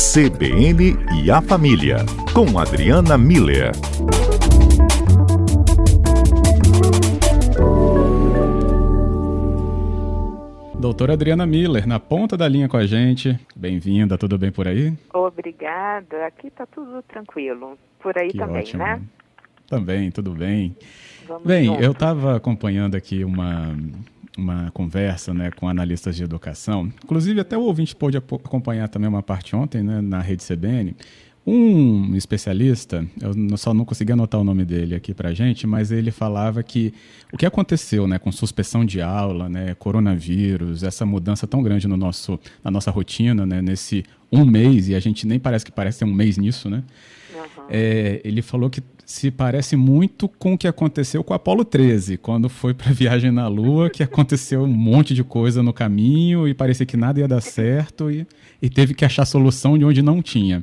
[0.00, 1.98] CBN e a Família,
[2.32, 3.70] com Adriana Miller.
[10.78, 13.38] Doutora Adriana Miller, na ponta da linha com a gente.
[13.54, 14.92] Bem-vinda, tudo bem por aí?
[15.12, 17.76] Obrigada, aqui está tudo tranquilo.
[18.00, 18.82] Por aí que também, ótimo.
[18.82, 19.02] né?
[19.68, 20.74] Também, tudo bem.
[21.28, 21.84] Vamos Bem, juntos.
[21.84, 23.76] eu estava acompanhando aqui uma,
[24.36, 26.92] uma conversa né, com analistas de educação.
[27.04, 30.94] Inclusive, até o ouvinte pôde acompanhar também uma parte ontem né, na rede CBN.
[31.46, 36.10] Um especialista, eu só não consegui anotar o nome dele aqui para gente, mas ele
[36.10, 36.92] falava que
[37.32, 41.96] o que aconteceu né, com suspensão de aula, né, coronavírus, essa mudança tão grande no
[41.96, 46.00] nosso, na nossa rotina, né, nesse um mês, e a gente nem parece que parece
[46.00, 46.84] ter um mês nisso, né?
[47.34, 47.66] Aham.
[47.68, 52.16] É, ele falou que se parece muito com o que aconteceu com o Apolo 13,
[52.16, 56.46] quando foi para a viagem na Lua, que aconteceu um monte de coisa no caminho
[56.46, 58.24] e parecia que nada ia dar certo e,
[58.62, 60.62] e teve que achar solução de onde não tinha.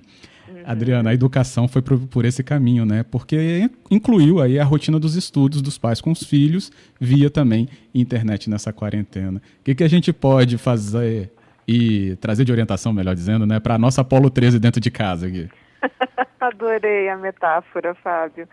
[0.68, 3.02] Adriana, a educação foi por, por esse caminho, né?
[3.10, 8.50] Porque incluiu aí a rotina dos estudos dos pais com os filhos, via também internet
[8.50, 9.42] nessa quarentena.
[9.62, 11.32] O que, que a gente pode fazer
[11.66, 15.28] e trazer de orientação, melhor dizendo, né, para a nossa Apolo 13 dentro de casa
[15.28, 15.50] aqui?
[16.42, 18.46] Adorei a metáfora, Fábio.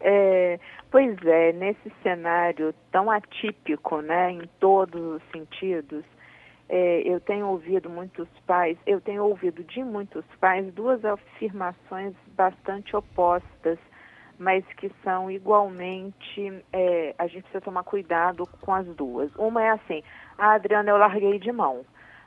[0.00, 0.58] É,
[0.90, 6.02] pois é, nesse cenário tão atípico, né, em todos os sentidos,
[6.74, 12.96] é, eu tenho ouvido muitos pais, eu tenho ouvido de muitos pais duas afirmações bastante
[12.96, 13.78] opostas,
[14.38, 19.30] mas que são igualmente, é, a gente precisa tomar cuidado com as duas.
[19.36, 20.02] Uma é assim,
[20.38, 21.84] a Adriana, eu larguei de mão.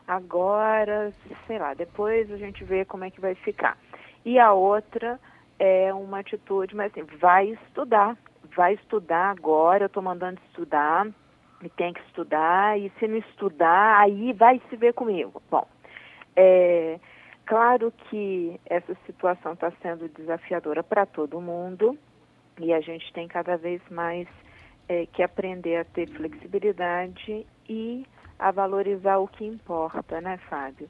[0.08, 1.12] Agora,
[1.48, 3.76] sei lá, depois a gente vê como é que vai ficar.
[4.24, 5.20] E a outra
[5.58, 8.16] é uma atitude, mas assim, vai estudar,
[8.56, 11.08] vai estudar agora, eu estou mandando estudar,
[11.66, 15.42] e tem que estudar, e se não estudar, aí vai se ver comigo.
[15.50, 15.68] Bom,
[16.36, 17.00] é
[17.46, 21.98] claro que essa situação está sendo desafiadora para todo mundo,
[22.60, 24.28] e a gente tem cada vez mais
[24.88, 28.06] é, que aprender a ter flexibilidade e
[28.38, 30.88] a valorizar o que importa, né, Fábio?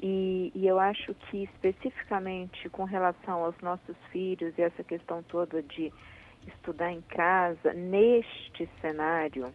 [0.00, 5.62] E, e, eu acho que especificamente com relação aos nossos filhos e essa questão toda
[5.62, 5.92] de
[6.46, 9.52] estudar em casa, neste cenário,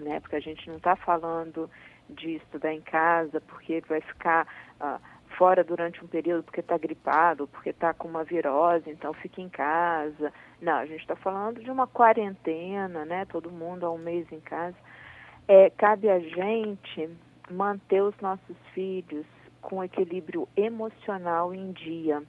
[0.00, 1.70] né, porque a gente não está falando
[2.08, 4.46] de estudar em casa porque vai ficar
[4.80, 5.00] uh,
[5.36, 9.48] fora durante um período porque está gripado, porque está com uma virose, então fica em
[9.48, 10.32] casa.
[10.60, 14.40] Não, a gente está falando de uma quarentena, né, todo mundo há um mês em
[14.40, 14.76] casa.
[15.46, 17.10] É, cabe a gente
[17.50, 19.26] manter os nossos filhos
[19.60, 22.22] com equilíbrio emocional em dia.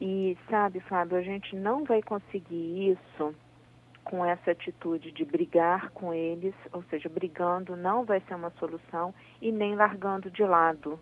[0.00, 3.34] E sabe, Fábio, a gente não vai conseguir isso
[4.04, 9.14] com essa atitude de brigar com eles, ou seja, brigando não vai ser uma solução
[9.40, 10.98] e nem largando de lado.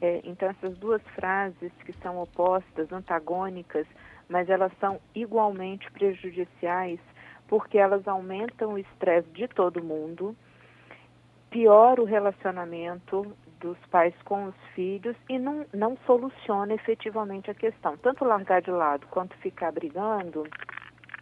[0.00, 3.86] É, então, essas duas frases que são opostas, antagônicas,
[4.28, 6.98] mas elas são igualmente prejudiciais
[7.46, 10.34] porque elas aumentam o estresse de todo mundo,
[11.50, 17.96] piora o relacionamento dos pais com os filhos e não, não soluciona efetivamente a questão.
[17.98, 20.44] Tanto largar de lado quanto ficar brigando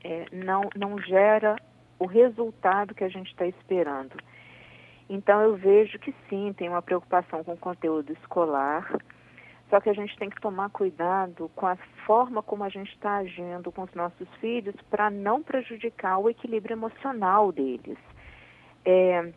[0.04, 1.56] é, não, não gera
[1.98, 4.16] o resultado que a gente está esperando.
[5.08, 8.90] Então eu vejo que sim, tem uma preocupação com o conteúdo escolar,
[9.68, 13.16] só que a gente tem que tomar cuidado com a forma como a gente está
[13.16, 17.98] agindo com os nossos filhos para não prejudicar o equilíbrio emocional deles.
[18.84, 19.32] É,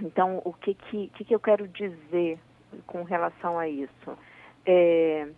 [0.00, 2.38] então, o que, que, que, eu quero dizer
[2.86, 4.18] com relação a isso?
[4.64, 5.28] É,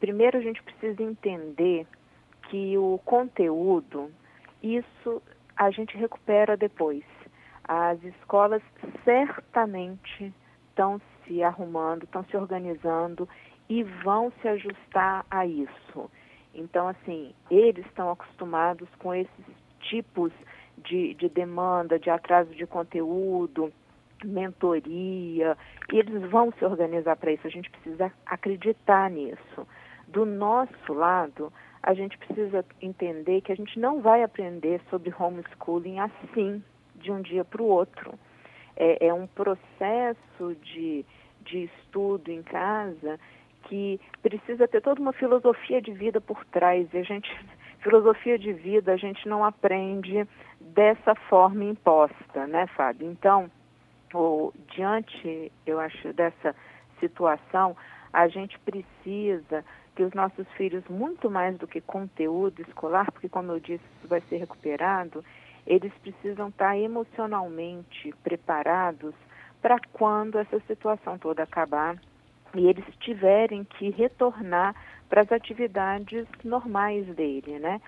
[0.00, 1.86] primeiro, a gente precisa entender
[2.48, 4.10] que o conteúdo,
[4.62, 5.22] isso
[5.56, 7.04] a gente recupera depois.
[7.64, 8.62] As escolas
[9.04, 10.32] certamente
[10.68, 13.28] estão se arrumando, estão se organizando
[13.68, 16.10] e vão se ajustar a isso.
[16.54, 19.46] Então, assim, eles estão acostumados com esses
[19.80, 20.32] tipos
[20.78, 23.72] de, de demanda, de atraso de conteúdo,
[24.24, 25.56] mentoria,
[25.92, 27.46] e eles vão se organizar para isso.
[27.46, 29.66] A gente precisa acreditar nisso.
[30.06, 31.52] Do nosso lado,
[31.88, 36.62] a gente precisa entender que a gente não vai aprender sobre homeschooling assim,
[36.96, 38.12] de um dia para o outro.
[38.76, 41.02] É, é, um processo de,
[41.40, 43.18] de estudo em casa
[43.62, 46.86] que precisa ter toda uma filosofia de vida por trás.
[46.92, 47.34] E a gente,
[47.80, 50.28] filosofia de vida, a gente não aprende
[50.60, 53.10] dessa forma imposta, né, Fábio?
[53.10, 53.50] Então,
[54.12, 56.54] ou, diante, eu acho, dessa
[57.00, 57.74] situação,
[58.12, 59.64] a gente precisa
[59.98, 64.06] que os nossos filhos, muito mais do que conteúdo escolar, porque, como eu disse, isso
[64.06, 65.24] vai ser recuperado,
[65.66, 69.12] eles precisam estar emocionalmente preparados
[69.60, 71.96] para quando essa situação toda acabar,
[72.54, 74.72] e eles tiverem que retornar
[75.08, 77.80] para as atividades normais dele, né?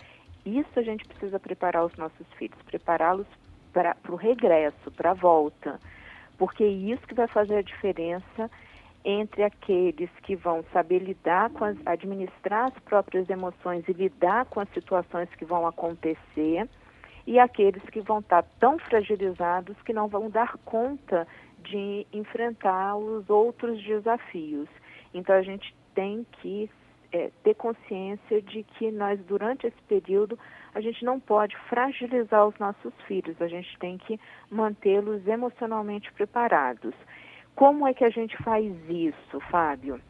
[0.45, 3.27] Isso a gente precisa preparar os nossos filhos, prepará-los
[3.73, 5.79] para o regresso, para a volta,
[6.37, 8.51] porque é isso que vai fazer a diferença
[9.05, 14.61] entre aqueles que vão saber lidar com as, administrar as próprias emoções e lidar com
[14.61, 16.69] as situações que vão acontecer
[17.27, 21.27] e aqueles que vão estar tão fragilizados que não vão dar conta
[21.63, 24.69] de enfrentar os outros desafios.
[25.15, 26.71] Então a gente tem que
[27.13, 30.39] é, ter consciência de que nós durante esse período
[30.75, 34.21] a gente não pode fragilizar os nossos filhos, a gente tem que
[34.51, 36.95] mantê-los emocionalmente preparados.
[37.55, 40.01] Como é que a gente faz isso, Fábio?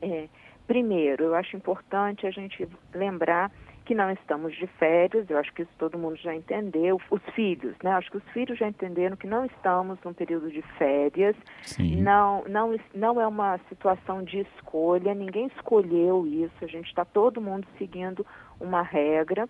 [0.00, 0.28] É,
[0.66, 3.50] primeiro, eu acho importante a gente lembrar
[3.86, 7.74] que não estamos de férias, eu acho que isso todo mundo já entendeu, os filhos,
[7.82, 7.92] né?
[7.92, 12.02] Acho que os filhos já entenderam que não estamos num período de férias, Sim.
[12.02, 17.40] não, não, não é uma situação de escolha, ninguém escolheu isso, a gente está todo
[17.40, 18.26] mundo seguindo
[18.58, 19.48] uma regra.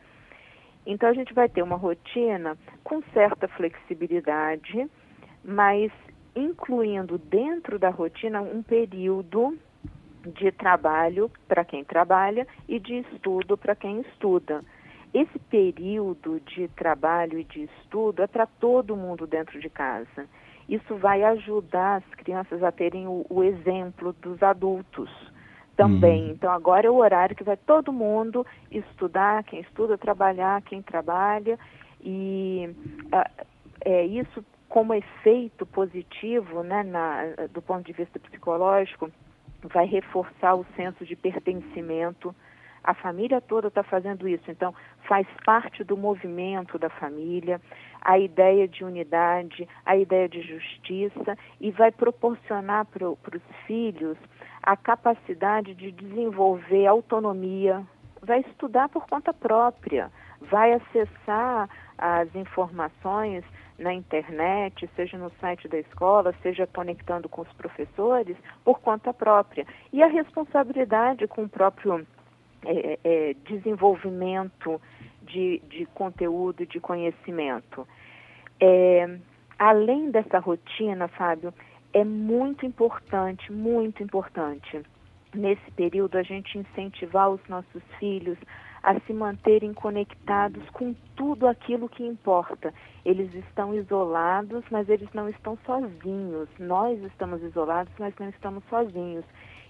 [0.84, 4.86] Então a gente vai ter uma rotina com certa flexibilidade,
[5.42, 5.90] mas
[6.36, 9.58] incluindo dentro da rotina um período
[10.34, 14.62] de trabalho para quem trabalha e de estudo para quem estuda.
[15.14, 20.28] Esse período de trabalho e de estudo é para todo mundo dentro de casa.
[20.68, 25.08] Isso vai ajudar as crianças a terem o, o exemplo dos adultos
[25.76, 26.24] também.
[26.24, 26.30] Uhum.
[26.32, 31.58] Então agora é o horário que vai todo mundo estudar, quem estuda, trabalhar, quem trabalha
[32.00, 32.68] e
[33.06, 33.46] uh,
[33.84, 34.44] é isso
[34.76, 39.10] como efeito positivo, né, na, do ponto de vista psicológico,
[39.62, 42.36] vai reforçar o senso de pertencimento.
[42.84, 44.74] A família toda está fazendo isso, então
[45.08, 47.58] faz parte do movimento da família,
[48.02, 53.16] a ideia de unidade, a ideia de justiça e vai proporcionar para os
[53.66, 54.18] filhos
[54.62, 57.82] a capacidade de desenvolver autonomia,
[58.22, 60.10] vai estudar por conta própria,
[60.40, 61.68] vai acessar
[61.98, 63.44] as informações
[63.78, 69.66] na internet, seja no site da escola, seja conectando com os professores, por conta própria.
[69.92, 72.06] E a responsabilidade com o próprio
[72.64, 74.80] é, é, desenvolvimento
[75.22, 77.86] de, de conteúdo de conhecimento.
[78.60, 79.18] É,
[79.58, 81.52] além dessa rotina, Fábio,
[81.92, 84.82] é muito importante, muito importante,
[85.34, 88.38] nesse período, a gente incentivar os nossos filhos
[88.82, 92.72] a se manterem conectados com tudo aquilo que importa.
[93.04, 96.48] Eles estão isolados, mas eles não estão sozinhos.
[96.58, 99.24] Nós estamos isolados, mas não estamos sozinhos.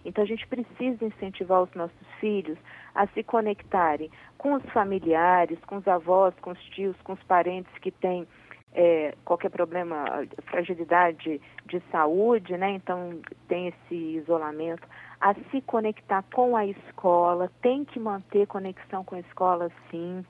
[0.04, 2.58] Então a gente precisa incentivar os nossos filhos
[2.94, 7.72] a se conectarem com os familiares, com os avós, com os tios, com os parentes
[7.78, 8.26] que têm
[8.74, 10.04] é, qualquer problema,
[10.44, 12.72] fragilidade de saúde, né?
[12.72, 13.18] Então
[13.48, 14.86] tem esse isolamento
[15.20, 20.24] a se conectar com a escola, tem que manter conexão com a escola sim.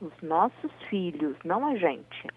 [0.00, 2.28] Os nossos filhos, não a gente.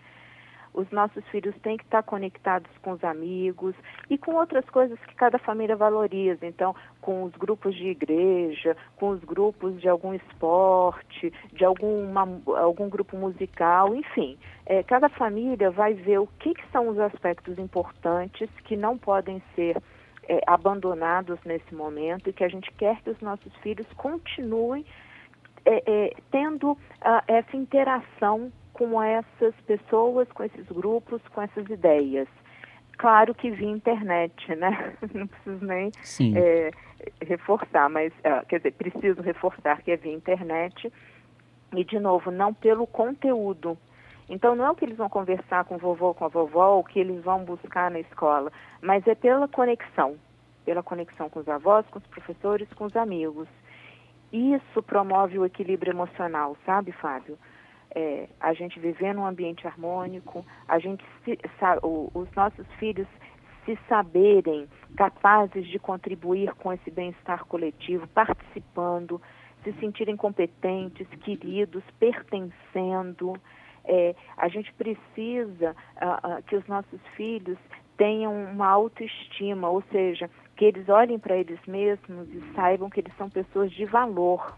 [0.73, 3.75] Os nossos filhos têm que estar conectados com os amigos
[4.09, 6.45] e com outras coisas que cada família valoriza.
[6.45, 12.27] Então, com os grupos de igreja, com os grupos de algum esporte, de alguma,
[12.57, 14.37] algum grupo musical, enfim.
[14.65, 19.43] É, cada família vai ver o que, que são os aspectos importantes que não podem
[19.55, 19.75] ser
[20.31, 24.85] é, abandonados nesse momento e que a gente quer que os nossos filhos continuem
[25.65, 26.77] é, é, tendo
[27.27, 32.29] essa interação com essas pessoas, com esses grupos, com essas ideias.
[32.97, 34.95] Claro que via internet, né?
[35.13, 35.91] Não preciso nem
[36.37, 36.71] é,
[37.25, 40.91] reforçar, mas uh, quer dizer, preciso reforçar que é via internet
[41.75, 43.77] e de novo não pelo conteúdo,
[44.31, 46.85] então não é o que eles vão conversar com o vovô, com a vovó, o
[46.85, 48.49] que eles vão buscar na escola,
[48.81, 50.15] mas é pela conexão,
[50.63, 53.45] pela conexão com os avós, com os professores, com os amigos.
[54.31, 57.37] Isso promove o equilíbrio emocional, sabe, Fábio?
[57.93, 61.37] É, a gente viver num ambiente harmônico, a gente se,
[61.83, 63.07] o, os nossos filhos
[63.65, 69.21] se saberem capazes de contribuir com esse bem-estar coletivo, participando,
[69.61, 73.33] se sentirem competentes, queridos, pertencendo.
[73.85, 77.57] É, a gente precisa uh, uh, que os nossos filhos
[77.97, 83.15] tenham uma autoestima, ou seja, que eles olhem para eles mesmos e saibam que eles
[83.17, 84.55] são pessoas de valor.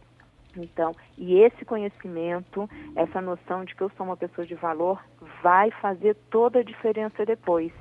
[0.55, 5.03] Então, e esse conhecimento, essa noção de que eu sou uma pessoa de valor,
[5.41, 7.71] vai fazer toda a diferença depois.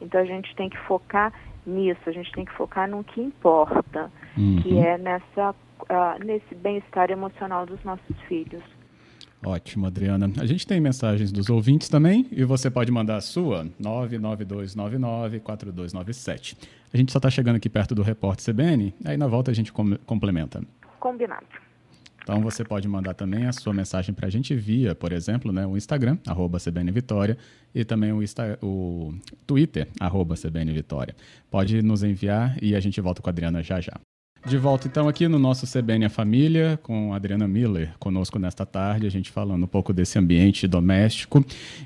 [0.00, 1.32] Então, a gente tem que focar
[1.66, 4.62] nisso, a gente tem que focar no que importa, uhum.
[4.62, 8.62] que é nessa, uh, nesse bem-estar emocional dos nossos filhos.
[9.44, 10.30] Ótimo, Adriana.
[10.38, 16.56] A gente tem mensagens dos ouvintes também e você pode mandar a sua 992994297.
[16.92, 19.72] A gente só está chegando aqui perto do repórter CBN, aí na volta a gente
[19.72, 20.62] com complementa.
[20.98, 21.46] Combinado.
[22.28, 25.66] Então você pode mandar também a sua mensagem para a gente via, por exemplo, né,
[25.66, 27.38] o Instagram, arroba CBN Vitória,
[27.74, 29.14] e também o, Insta, o
[29.46, 31.16] Twitter, arroba CBN Vitória.
[31.50, 33.98] Pode nos enviar e a gente volta com a Adriana já já.
[34.46, 38.64] De volta então aqui no nosso CBN A Família, com a Adriana Miller conosco nesta
[38.64, 41.44] tarde, a gente falando um pouco desse ambiente doméstico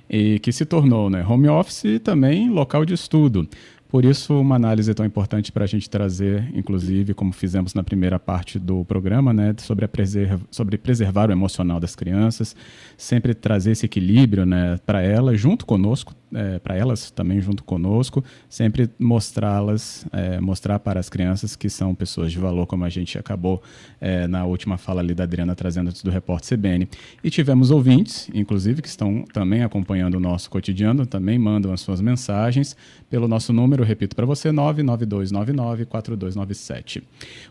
[0.08, 3.48] e que se tornou né, home office e também local de estudo.
[3.92, 8.18] Por isso, uma análise tão importante para a gente trazer, inclusive, como fizemos na primeira
[8.18, 12.56] parte do programa, né, sobre, preserva, sobre preservar o emocional das crianças,
[12.96, 18.24] sempre trazer esse equilíbrio né, para elas, junto conosco, é, para elas também junto conosco,
[18.48, 23.18] sempre mostrá-las, é, mostrar para as crianças que são pessoas de valor, como a gente
[23.18, 23.62] acabou
[24.00, 26.88] é, na última fala ali da Adriana trazendo antes do repórter CBN.
[27.22, 32.00] E tivemos ouvintes, inclusive, que estão também acompanhando o nosso cotidiano, também mandam as suas
[32.00, 32.74] mensagens
[33.10, 37.02] pelo nosso número, repito para você, 992994297.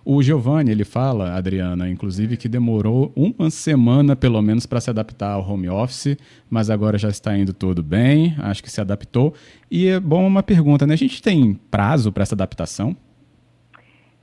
[0.06, 5.34] O Giovanni, ele fala, Adriana, inclusive, que demorou uma semana pelo menos para se adaptar
[5.34, 6.18] ao home office,
[6.50, 9.34] mas agora já está indo tudo bem, acho que se adaptou.
[9.70, 10.94] E é bom uma pergunta, né?
[10.94, 12.96] A gente tem prazo para essa adaptação?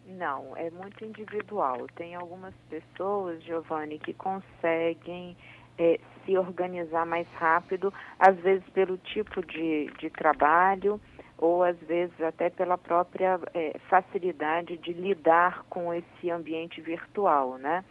[0.06, 1.86] Não, é muito individual.
[1.94, 5.36] Tem algumas pessoas, Giovanni, que conseguem
[5.78, 11.00] é, se organizar mais rápido, às vezes pelo tipo de, de trabalho
[11.38, 17.84] ou às vezes até pela própria é, facilidade de lidar com esse ambiente virtual, né?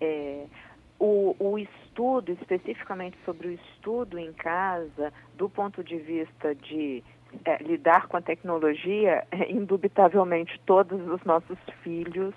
[0.00, 0.46] É,
[0.98, 7.02] o, o, estudo, especificamente sobre o estudo em casa, do ponto de vista de
[7.44, 12.32] é, lidar com a tecnologia, é, indubitavelmente todos os nossos filhos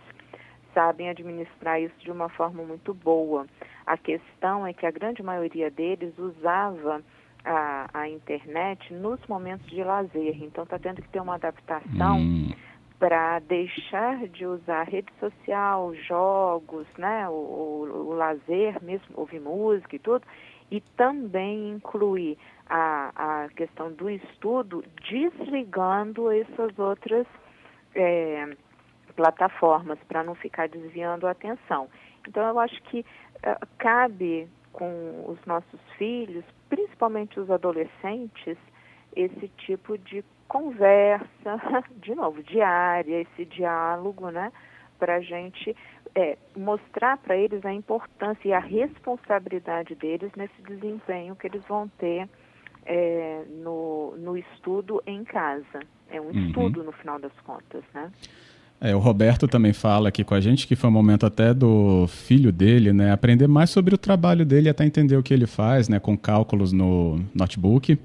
[0.74, 3.46] sabem administrar isso de uma forma muito boa.
[3.86, 7.02] A questão é que a grande maioria deles usava
[7.44, 12.18] a, a internet nos momentos de lazer, então está tendo que ter uma adaptação.
[12.18, 12.52] Hum
[13.00, 19.96] para deixar de usar rede social, jogos, né, o, o, o, lazer mesmo, ouvir música
[19.96, 20.26] e tudo,
[20.72, 27.26] e também incluir a, a questão do estudo desligando essas outras
[27.96, 28.58] é,
[29.16, 31.88] plataformas para não ficar desviando a atenção.
[32.28, 38.58] Então eu acho que uh, cabe com os nossos filhos, principalmente os adolescentes,
[39.16, 41.28] esse tipo de conversa,
[42.02, 44.52] de novo, diária, esse diálogo, né?
[45.00, 45.76] Para a gente
[46.16, 51.88] é, mostrar para eles a importância e a responsabilidade deles nesse desempenho que eles vão
[51.88, 52.28] ter
[52.86, 55.80] é, no, no estudo em casa.
[56.10, 56.48] É um uhum.
[56.48, 58.12] estudo, no final das contas, né?
[58.80, 62.06] É, o Roberto também fala aqui com a gente que foi um momento até do
[62.08, 65.90] filho dele, né, aprender mais sobre o trabalho dele, até entender o que ele faz,
[65.90, 67.98] né, com cálculos no notebook.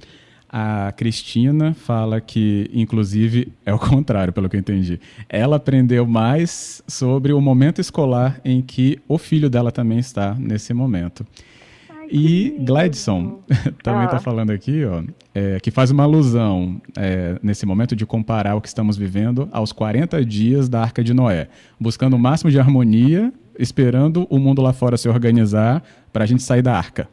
[0.48, 4.98] A Cristina fala que, inclusive, é o contrário, pelo que eu entendi.
[5.28, 10.72] Ela aprendeu mais sobre o momento escolar em que o filho dela também está nesse
[10.72, 11.26] momento.
[12.14, 13.40] E Gladson
[13.82, 14.20] também está ah.
[14.20, 15.02] falando aqui, ó,
[15.34, 19.72] é, que faz uma alusão é, nesse momento de comparar o que estamos vivendo aos
[19.72, 21.48] 40 dias da Arca de Noé,
[21.80, 26.42] buscando o máximo de harmonia, esperando o mundo lá fora se organizar para a gente
[26.42, 27.08] sair da arca.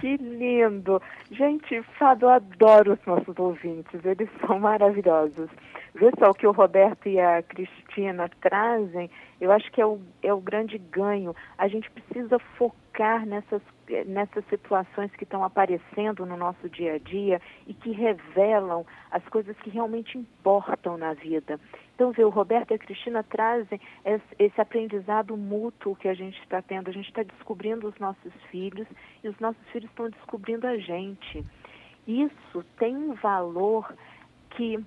[0.00, 1.02] Que lindo!
[1.30, 5.50] Gente, Fábio, eu adoro os nossos ouvintes, eles são maravilhosos.
[5.94, 9.98] Vê só o que o Roberto e a Cristina trazem, eu acho que é o,
[10.22, 11.34] é o grande ganho.
[11.58, 13.62] A gente precisa focar nessas,
[14.06, 19.56] nessas situações que estão aparecendo no nosso dia a dia e que revelam as coisas
[19.58, 21.58] que realmente importam na vida.
[21.94, 23.80] Então, vê, o Roberto e a Cristina trazem
[24.38, 26.88] esse aprendizado mútuo que a gente está tendo.
[26.88, 28.86] A gente está descobrindo os nossos filhos
[29.22, 31.44] e os nossos filhos estão descobrindo a gente.
[32.06, 33.94] Isso tem um valor
[34.50, 34.82] que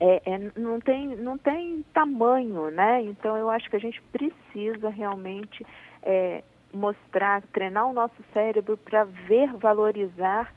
[0.00, 3.02] é, é, não, tem, não tem tamanho, né?
[3.02, 5.64] Então eu acho que a gente precisa realmente
[6.02, 6.42] é,
[6.72, 10.52] mostrar, treinar o nosso cérebro para ver, valorizar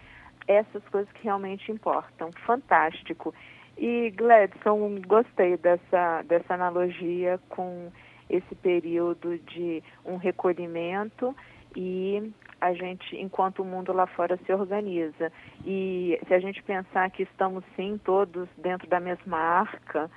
[0.48, 2.30] essas coisas que realmente importam.
[2.46, 3.34] Fantástico.
[3.78, 7.92] E Gladson, gostei dessa, dessa analogia com
[8.30, 11.36] esse período de um recolhimento
[11.76, 15.32] e a gente, enquanto o mundo lá fora se organiza.
[15.66, 20.10] E se a gente pensar que estamos sim todos dentro da mesma arca,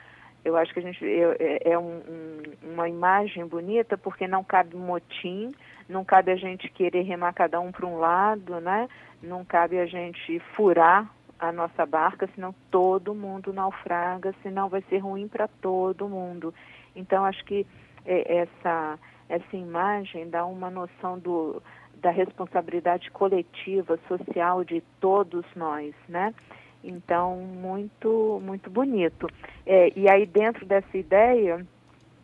[0.44, 2.42] eu acho que a gente é, é um, um,
[2.72, 5.54] uma imagem bonita porque não cabe motim,
[5.88, 8.88] não cabe a gente querer remar cada um para um lado, né?
[9.22, 14.98] Não cabe a gente furar a nossa barca, senão todo mundo naufraga, senão vai ser
[14.98, 16.52] ruim para todo mundo.
[16.94, 17.66] Então acho que
[18.04, 21.62] é, essa essa imagem dá uma noção do
[22.00, 26.32] da responsabilidade coletiva, social de todos nós, né?
[26.82, 29.28] Então, muito, muito bonito.
[29.66, 31.66] É, e aí, dentro dessa ideia,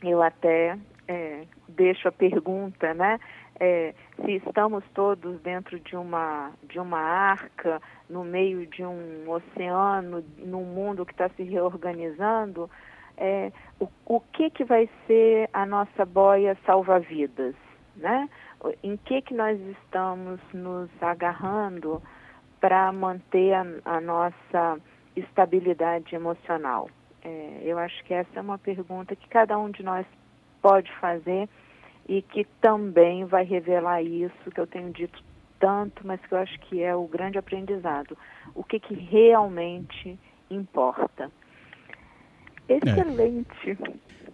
[0.03, 3.19] eu até é, deixo a pergunta, né?
[3.59, 10.25] É, se estamos todos dentro de uma, de uma arca, no meio de um oceano,
[10.39, 12.69] num mundo que está se reorganizando,
[13.17, 17.55] é, o, o que, que vai ser a nossa boia salva-vidas?
[17.97, 18.29] Né?
[18.83, 22.03] Em que, que nós estamos nos agarrando
[22.65, 24.81] para manter a, a, nossa
[25.15, 26.89] estabilidade emocional?
[27.23, 30.07] É, eu acho que essa é uma pergunta que cada um de nós
[30.63, 31.47] pode fazer
[32.09, 35.23] e que também vai revelar isso que eu tenho dito
[35.61, 38.17] tanto, mas que eu acho que é o grande aprendizado.
[38.55, 40.19] O que, que realmente
[40.51, 41.31] importa.
[42.67, 43.77] Excelente.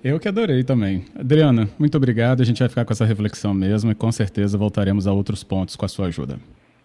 [0.05, 0.13] É.
[0.13, 1.05] Eu que adorei também.
[1.19, 2.43] Adriana, muito obrigado.
[2.43, 5.75] A gente vai ficar com essa reflexão mesmo e com certeza voltaremos a outros pontos
[5.75, 6.39] com a sua ajuda.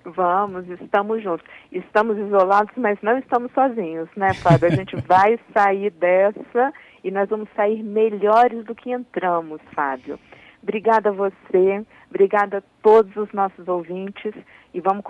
[0.06, 1.46] Vamos, estamos juntos.
[1.72, 4.68] Estamos isolados, mas não estamos sozinhos, né, Fábio?
[4.68, 10.20] A gente vai sair dessa e nós vamos sair melhores do que entramos, Fábio.
[10.62, 14.34] Obrigada a você, obrigada a todos os nossos ouvintes
[14.74, 15.04] e vamos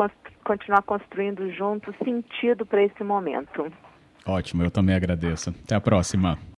[0.43, 3.71] continuar construindo juntos sentido para esse momento.
[4.25, 5.51] Ótimo, eu também agradeço.
[5.63, 6.37] Até a próxima.